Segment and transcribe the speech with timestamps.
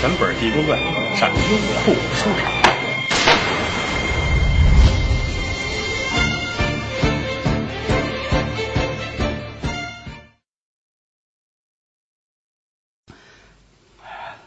[0.00, 0.78] 全本《地沟传》
[1.16, 2.52] 上优酷收场。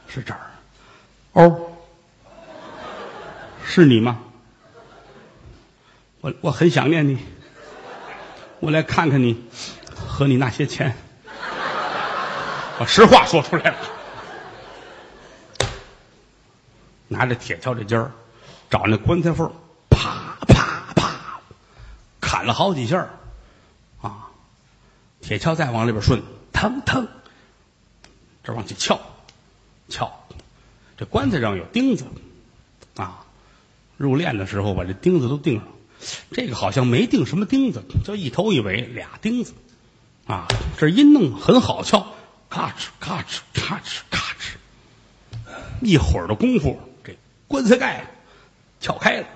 [0.07, 0.39] 是这儿，
[1.33, 1.73] 哦，
[3.65, 4.19] 是你吗？
[6.21, 7.17] 我我很想念你，
[8.61, 9.43] 我来看看你
[9.93, 10.95] 和你那些钱。
[12.79, 13.77] 把实话说出来了，
[17.11, 18.11] 拿着铁锹这尖儿，
[18.69, 19.51] 找那棺材缝，
[19.89, 21.41] 啪啪啪，
[22.21, 23.09] 砍了好几下
[24.01, 24.29] 啊！
[25.19, 27.05] 铁锹再往里边顺，腾腾，
[28.45, 28.97] 这往起撬，
[29.89, 30.09] 撬。
[30.95, 32.05] 这棺材上有钉子
[32.95, 33.25] 啊，
[33.97, 35.67] 入殓的时候把这钉子都钉上。
[36.31, 39.53] 这个好像没钉什么钉子，就一头一尾俩钉子
[40.27, 40.47] 啊。
[40.77, 42.07] 这一弄很好撬。
[42.49, 44.55] 咔哧咔哧咔哧咔哧，
[45.81, 46.79] 一会儿的功夫，
[47.51, 48.07] 棺材盖
[48.79, 49.27] 撬开了，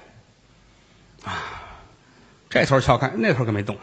[1.25, 1.61] 啊，
[2.49, 3.77] 这头撬开，那头可没动，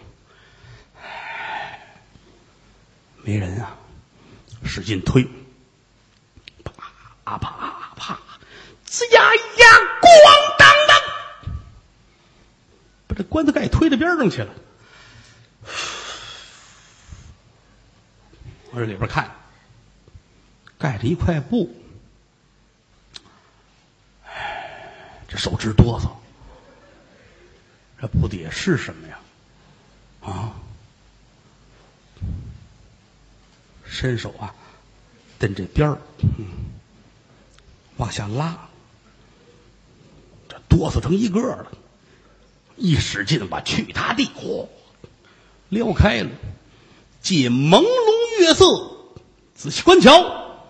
[3.23, 3.77] 没人啊，
[4.65, 5.29] 使劲推，
[7.25, 8.19] 啪啪啪，
[8.87, 9.67] 吱呀呀，
[10.01, 11.55] 咣当当，
[13.09, 14.55] 把这棺材盖推到边上去了。
[18.71, 19.31] 我这里边看，
[20.79, 21.77] 盖着一块布，
[24.25, 26.09] 哎，这手直哆嗦。
[28.01, 29.19] 这布底下是什么呀？
[30.21, 30.55] 啊，
[33.85, 34.55] 伸手啊，
[35.41, 35.99] 蹬这边儿，
[36.39, 36.47] 嗯，
[37.97, 38.69] 往下拉，
[40.49, 41.73] 这哆嗦成一个了，
[42.77, 44.69] 一使劲把去他地，嚯，
[45.71, 46.31] 撩开了，
[47.21, 48.13] 借朦胧。
[48.39, 48.65] 月色，
[49.57, 50.69] 仔细观瞧，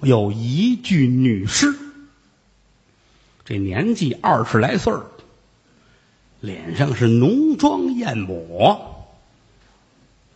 [0.00, 1.72] 有一具女尸。
[3.46, 4.92] 这年纪二十来岁
[6.40, 9.06] 脸上是浓妆艳抹，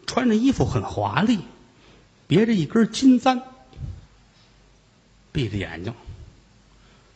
[0.06, 1.40] 穿着衣服很华丽，
[2.28, 3.42] 别着一根金簪，
[5.32, 5.92] 闭着眼睛，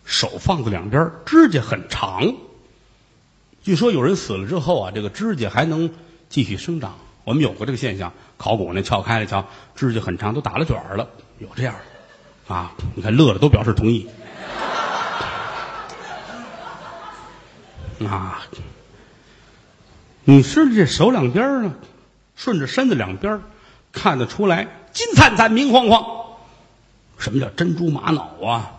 [0.04, 2.34] 手放在两边，指甲很长。
[3.62, 5.91] 据说有人死了之后啊，这个指甲还能
[6.28, 6.99] 继续生长。
[7.22, 9.47] 我们有过这个现象，考古那撬开了瞧，
[9.77, 11.72] 指甲很长，都打了卷了，有这样
[12.49, 12.75] 的啊？
[12.97, 14.09] 你看乐了都表示同意
[18.04, 18.47] 啊。
[20.25, 21.75] 女尸的这手两边呢，
[22.37, 23.41] 顺着身子两边
[23.92, 26.04] 看得出来金灿灿、明晃晃。
[27.19, 28.72] 什么叫珍珠玛瑙啊？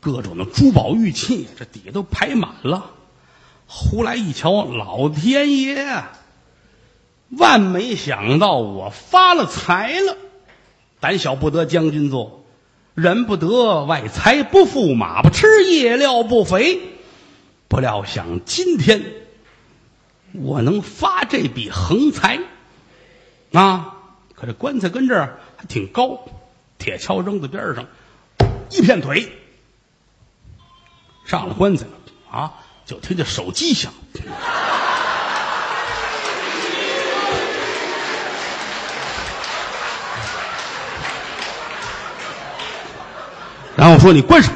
[0.00, 2.90] 各种的珠宝玉器，这底下都排满了。
[3.66, 6.04] 胡来一瞧，老天爷！
[7.30, 10.16] 万没想到我发了财了，
[11.00, 12.44] 胆小不得将军做，
[12.94, 16.80] 人不得外财不富，马不吃夜料不肥。
[17.68, 19.04] 不料想今天
[20.32, 22.40] 我能发这笔横财
[23.52, 23.94] 啊！
[24.34, 26.24] 可这棺材跟这儿还挺高，
[26.78, 27.86] 铁锹扔在边上，
[28.70, 29.32] 一片腿
[31.24, 31.92] 上了棺材了
[32.30, 32.54] 啊！
[32.86, 33.92] 就听见手机响。
[43.76, 44.52] 然后说：“你关上。”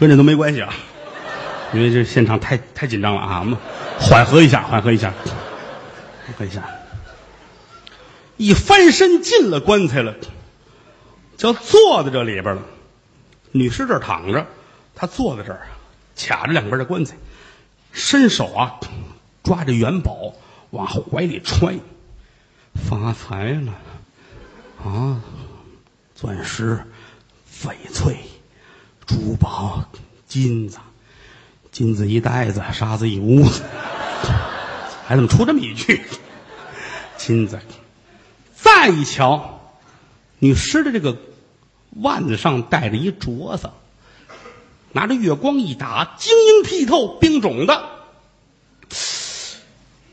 [0.00, 0.72] 跟这都没关系啊，
[1.74, 3.58] 因为这现场太太紧张了啊，我们
[3.98, 5.12] 缓和一下，缓和一下，
[6.24, 6.66] 缓和一下。
[8.38, 10.14] 一翻身进了棺材了，
[11.36, 12.62] 就坐在这里边了。
[13.52, 14.46] 女尸这儿躺着，
[14.94, 15.66] 她坐在这儿，
[16.16, 17.14] 卡着两边的棺材，
[17.92, 18.80] 伸手啊，
[19.42, 20.32] 抓着元宝
[20.70, 21.78] 往怀里揣。
[22.88, 23.74] 发财了
[24.82, 25.20] 啊！
[26.14, 26.82] 钻石、
[27.62, 28.16] 翡翠、
[29.10, 29.84] 珠宝、
[30.28, 30.78] 金子，
[31.72, 33.60] 金子一袋子，沙子一屋子，
[35.04, 36.00] 还怎么出这么一句？
[37.16, 37.58] 金子，
[38.54, 39.72] 再一瞧，
[40.38, 41.16] 女尸的这个
[41.96, 43.70] 腕子上戴着一镯子，
[44.92, 47.84] 拿着月光一打，晶莹剔透，冰种的，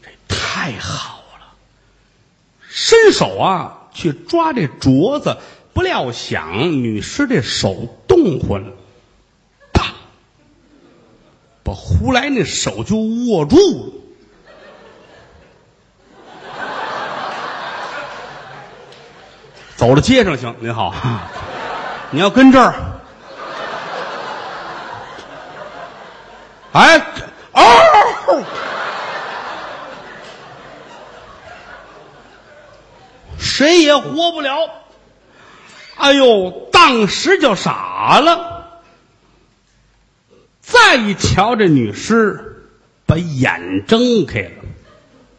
[0.01, 1.53] 这太好了。
[2.67, 5.37] 伸手啊，去抓这镯子，
[5.73, 8.73] 不料想女尸这手动唤了，
[11.67, 13.91] 把胡来那手就握住了。
[19.75, 20.95] 走到街上行，您好，
[22.09, 22.73] 你要跟这儿，
[26.71, 26.97] 哎，
[27.51, 27.61] 哦。
[33.37, 34.69] 谁也活不了。
[35.97, 38.56] 哎呦，当时就傻了。
[40.67, 42.67] 再一瞧这女尸，
[43.05, 44.65] 把眼睁开了，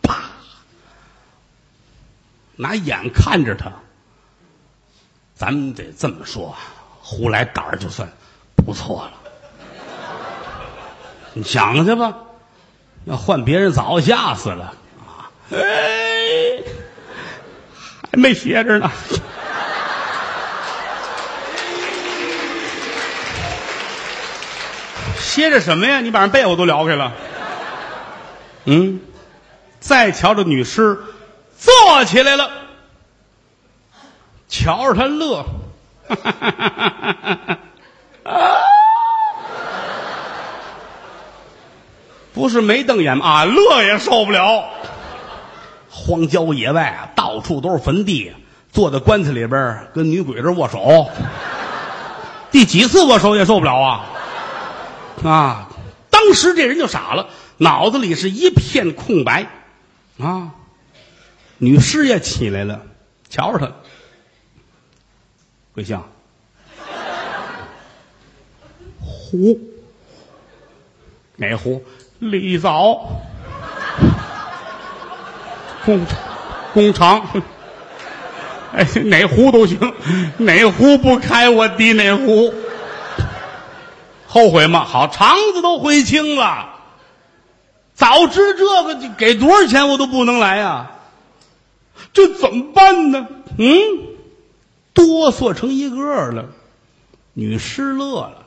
[0.02, 0.22] 啪，
[2.56, 3.70] 拿眼看着他。
[5.34, 6.56] 咱们得这么说，
[7.02, 8.10] 胡来胆儿就算
[8.56, 9.12] 不错了。
[11.34, 12.16] 你想去吧，
[13.04, 14.74] 要换别人早吓死了
[15.06, 15.30] 啊！
[15.52, 16.62] 哎，
[18.10, 18.90] 还没歇着呢。
[25.28, 26.00] 歇着什么呀？
[26.00, 27.12] 你把人被窝都撩开了。
[28.64, 29.00] 嗯，
[29.78, 30.98] 再瞧着女尸
[31.56, 32.50] 坐起来了，
[34.48, 35.44] 瞧着他乐，
[42.32, 44.64] 不是没瞪眼啊，乐也受不了。
[45.90, 48.32] 荒郊野外啊，到处都是坟地，
[48.72, 51.10] 坐在棺材里边跟女鬼这握手，
[52.50, 54.06] 第几次握手也受不了啊。
[55.24, 55.68] 啊！
[56.10, 59.48] 当时这人就傻了，脑子里是一片空白，
[60.18, 60.54] 啊！
[61.58, 62.82] 女尸也起来了，
[63.28, 63.72] 瞧着他，
[65.74, 66.08] 桂香，
[69.00, 69.58] 胡，
[71.36, 71.84] 哪胡？
[72.20, 73.22] 李早，
[75.84, 76.04] 工
[76.74, 77.42] 工厂，
[78.72, 79.78] 哎，哪壶都行，
[80.38, 82.52] 哪壶不开我滴哪壶。
[84.30, 84.84] 后悔吗？
[84.84, 86.74] 好，肠子都悔青了。
[87.94, 90.90] 早知这个，给多少钱我都不能来呀。
[92.12, 93.26] 这怎么办呢？
[93.58, 93.66] 嗯，
[94.92, 96.44] 哆嗦成一个了。
[97.32, 98.46] 女尸乐了，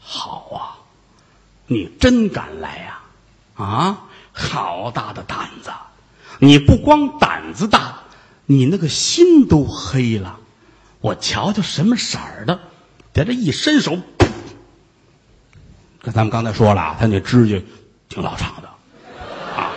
[0.00, 0.80] 好啊，
[1.66, 3.00] 你真敢来呀！
[3.56, 5.70] 啊，好大的胆子！
[6.38, 7.98] 你不光胆子大，
[8.46, 10.38] 你那个心都黑了。
[11.00, 12.58] 我瞧瞧什么色儿的，
[13.12, 13.98] 在这一伸手。
[16.12, 17.62] 咱们刚才说了，他那指甲
[18.08, 18.68] 挺老长的，
[19.56, 19.72] 啊，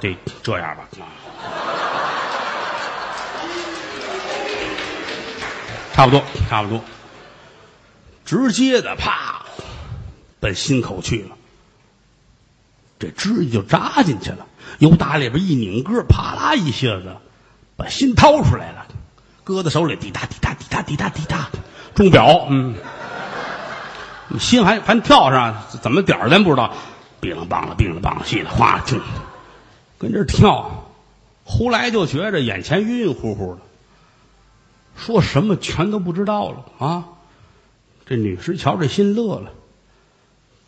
[0.00, 0.88] 这这样吧，
[5.92, 6.80] 差不多，差不多，
[8.24, 9.42] 直接的啪，
[10.40, 11.36] 奔心口去了，
[12.98, 14.46] 这指甲就扎进去了，
[14.78, 17.16] 由打里边一拧个，啪啦一下子
[17.76, 18.86] 把心掏出来了，
[19.44, 21.50] 搁在手里，滴答滴答滴答滴答滴答，
[21.94, 22.76] 钟表，嗯。
[24.38, 26.72] 心还还跳上，怎么点儿咱不知道，
[27.20, 28.84] 冰了棒了，冰了棒了，稀里哗啦，
[29.98, 30.70] 跟这跳，
[31.44, 33.60] 胡来就觉着眼前晕晕乎乎的，
[34.96, 37.04] 说什么全都不知道了啊！
[38.04, 39.50] 这女士瞧这心乐了，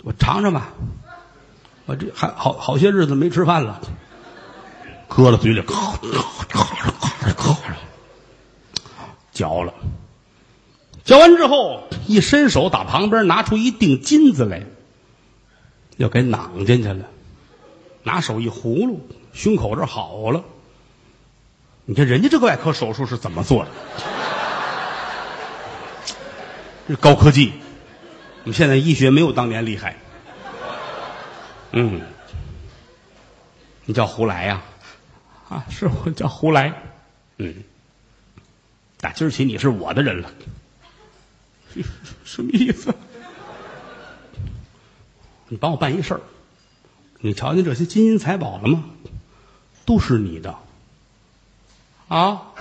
[0.02, 0.68] 我尝尝吧，
[1.86, 3.80] 我这还好好些日子没吃饭了，
[5.08, 5.74] 搁到嘴里，咔
[6.48, 6.64] 咔咔
[7.22, 7.56] 咔咔
[9.32, 9.74] 嚼了。
[11.04, 14.62] 嚼完之后，一伸手打旁边拿出一锭金子来，
[15.98, 17.04] 要给囊进去了。
[18.02, 20.44] 拿手一葫芦，胸口这好了。
[21.84, 23.70] 你看人家这个外科手术是怎么做的？
[26.88, 27.52] 这高科技，
[28.44, 29.96] 我们现在医学没有当年厉害。
[31.72, 32.00] 嗯，
[33.84, 34.62] 你叫胡来呀？
[35.50, 36.72] 啊，是我叫胡来。
[37.36, 37.54] 嗯，
[39.00, 40.30] 打今儿起你是我的人了。
[42.24, 42.94] 什么意思？
[45.48, 46.20] 你帮我办一事儿，
[47.20, 48.84] 你瞧见这些金银财宝了吗？
[49.84, 50.56] 都是你的。
[52.08, 52.52] 啊，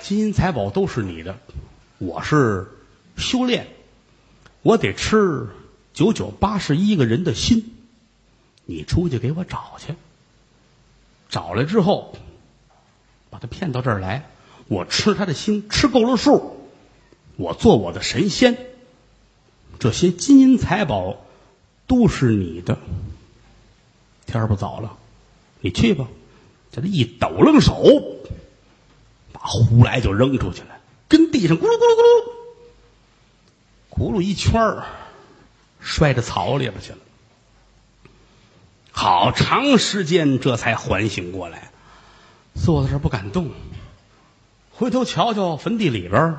[0.00, 1.38] 金银财宝都是你的。
[1.98, 2.68] 我是
[3.16, 3.68] 修炼，
[4.62, 5.48] 我得吃
[5.94, 7.72] 九九八十一个人的心。
[8.64, 9.94] 你出去给我找去，
[11.28, 12.16] 找来之后，
[13.30, 14.28] 把他骗到这儿来，
[14.66, 16.55] 我吃他的心，吃够了数。
[17.36, 18.56] 我做我的神仙，
[19.78, 21.16] 这些金银财宝
[21.86, 22.78] 都是你的。
[24.26, 24.96] 天儿不早了，
[25.60, 26.08] 你去吧。
[26.72, 27.84] 这一抖楞手，
[29.32, 30.78] 把胡来就扔出去了，
[31.08, 32.02] 跟地上咕噜咕噜咕
[33.90, 34.86] 噜，咕噜一圈儿，
[35.80, 36.98] 摔到草里边去了。
[38.90, 41.70] 好长时间，这才缓醒过来，
[42.54, 43.50] 坐在这儿不敢动，
[44.70, 46.38] 回头瞧瞧坟地里边儿。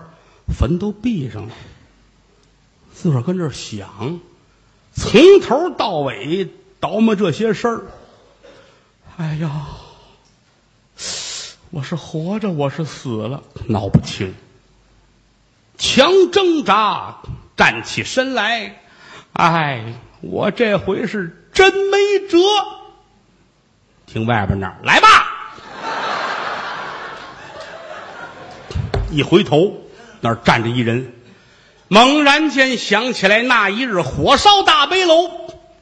[0.53, 1.53] 坟都闭上了，
[2.93, 4.19] 自个儿跟这儿想，
[4.93, 6.49] 从头到尾
[6.79, 7.83] 倒磨这些事儿。
[9.17, 9.67] 哎呀，
[11.69, 14.33] 我是活着，我是死了，闹不清。
[15.77, 17.17] 强挣扎，
[17.55, 18.81] 站起身来，
[19.33, 22.37] 哎，我这回是真没辙。
[24.07, 25.07] 听外边那儿来吧。
[29.11, 29.86] 一回头，
[30.21, 31.13] 那儿站着一人，
[31.87, 35.29] 猛然间想起来那一日火烧大悲楼，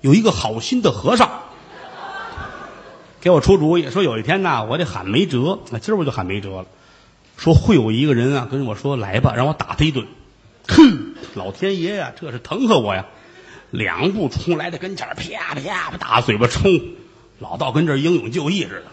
[0.02, 1.30] 有一个好心的和尚
[3.22, 6.66] 给我出主意，说有一天呐，我得喊梅哲，那今儿我就喊梅哲了。
[7.38, 10.06] 说会有一个人啊，跟我说来吧，让我打他一顿。
[10.68, 13.06] 哼，老天爷呀，这是疼死我呀！
[13.72, 16.80] 两步冲来的跟前，啪啪啪大嘴巴冲，
[17.40, 18.84] 老道跟这英勇就义似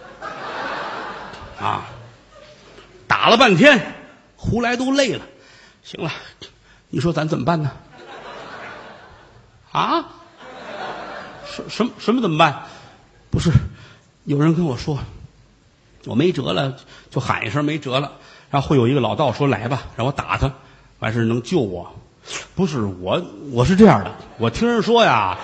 [1.61, 1.87] 的，啊，
[3.07, 3.95] 打了半天，
[4.35, 5.23] 胡来都累了。
[5.83, 6.11] 行了，
[6.91, 7.71] 你说咱怎么办呢？
[9.73, 10.05] 啊？
[11.45, 12.63] 什什么什么怎么办？
[13.31, 13.51] 不是，
[14.25, 14.99] 有人跟我说，
[16.07, 16.77] 我没辙了，
[17.11, 18.13] 就喊一声没辙了。
[18.51, 20.53] 然后会有一个老道说来吧，让我打他，
[20.99, 21.95] 完事能救我。
[22.55, 25.39] 不是我，我是这样的，我听人说呀，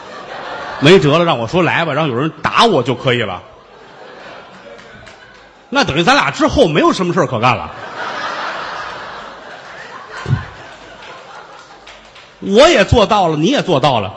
[0.81, 3.43] 没辙了，让我说来吧，让有人打我就可以了。
[5.71, 7.75] 那等于咱俩之后没有什么事可干了。
[12.41, 14.15] 我也做到了，你也做到了，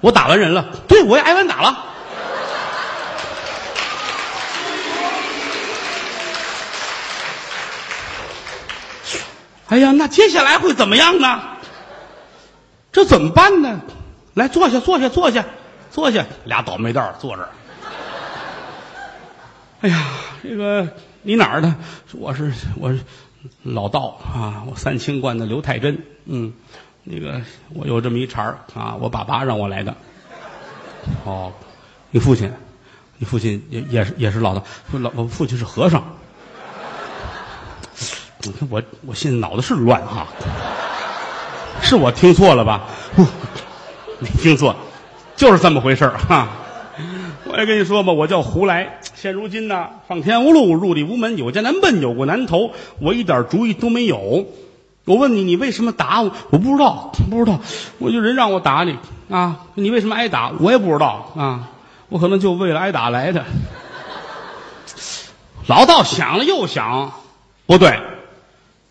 [0.00, 1.86] 我打完人了，对我也挨完打了。
[9.68, 11.40] 哎呀，那接下来会怎么样呢？
[12.92, 13.80] 这怎么办呢？
[14.34, 15.46] 来，坐下，坐下，坐下，
[15.90, 16.26] 坐下。
[16.44, 17.48] 俩倒霉蛋坐这儿。
[19.80, 20.04] 哎呀，
[20.42, 20.86] 这个
[21.22, 21.74] 你哪儿的？
[22.12, 23.00] 我是我是
[23.62, 26.04] 老道啊，我三清观的刘太真。
[26.26, 26.52] 嗯，
[27.04, 27.40] 那个
[27.74, 29.94] 我有这么一茬儿啊，我爸爸让我来的。
[31.24, 31.52] 哦，
[32.10, 32.52] 你父亲，
[33.18, 36.04] 你父亲也也是也是老道，老我父亲是和尚。
[38.44, 40.26] 你看我我现在脑子是乱哈，
[41.80, 42.88] 是我听错了吧？
[43.14, 43.22] 不，
[44.20, 44.74] 没听错，
[45.36, 46.48] 就是这么回事儿哈。
[47.44, 49.00] 我也跟你说吧，我叫胡来。
[49.14, 54.46] 现如今呢，上天无路，入地无门，有家难奔，有过难投，我一点主意都没有。
[55.04, 56.30] 我问你，你为什么打我？
[56.50, 57.58] 我不知道，不知道。
[57.98, 58.96] 我就人让我打你
[59.28, 59.60] 啊！
[59.74, 60.52] 你为什么挨打？
[60.60, 61.70] 我也不知道啊！
[62.08, 63.44] 我可能就为了挨打来的。
[65.66, 67.12] 老道想了又想，
[67.66, 67.98] 不对。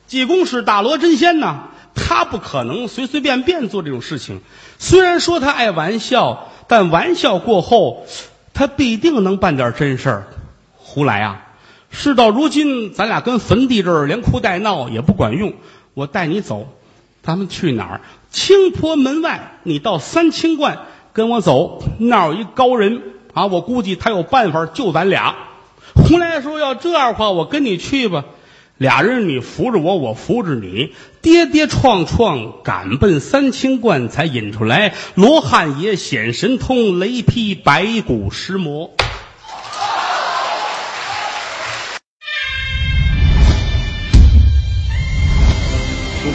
[0.08, 4.42] 济公是大罗真仙呐，他不可能随随便便做这种事情。
[4.78, 8.06] 虽然说他爱玩笑，但玩笑过后，
[8.54, 10.28] 他必定能办点真事儿。
[10.76, 11.48] 胡来啊！
[11.90, 15.54] 事到如今，咱俩跟坟地这儿连哭带闹也不管用。
[15.94, 16.68] 我带你走，
[17.22, 18.02] 咱们去哪儿？
[18.30, 20.80] 青坡门外，你到三清观
[21.14, 23.02] 跟我走，那儿有一高人
[23.34, 25.36] 啊，我估计他有办法救咱俩。
[25.96, 28.24] 胡来说：“要这样话，我跟你去吧。”
[28.78, 38.92] 俩人，你扶着我，我扶着你，跌跌撞撞赶奔三清观，才引出来罗汉爷显神通，雷劈白骨尸魔。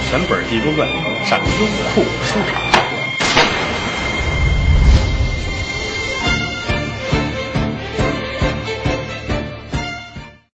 [0.09, 0.89] 全本《济公传》，
[1.29, 2.76] 上优酷书场。